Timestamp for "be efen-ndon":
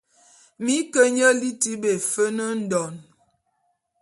1.81-2.93